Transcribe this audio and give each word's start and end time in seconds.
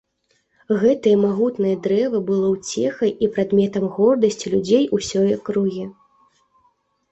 Гэтае 0.83 1.11
магутнае 1.25 1.73
дрэва 1.87 2.21
было 2.31 2.47
ўцехай 2.55 3.13
і 3.27 3.31
прадметам 3.37 3.87
гордасці 4.01 4.53
людзей 4.57 4.83
усёй 5.01 5.29
акругі. 5.39 5.85